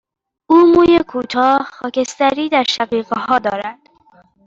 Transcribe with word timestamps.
او 0.49 0.57
موی 0.73 0.99
کوتاه، 1.03 1.61
خاکستری 1.73 2.49
در 2.49 2.63
شقیقه 2.69 3.19
ها 3.21 3.39
دارد. 3.39 3.79